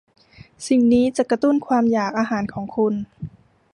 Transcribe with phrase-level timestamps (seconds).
[0.67, 2.93] สิ่งนี้จะกระตุ้นความอยากอาหารของคุณ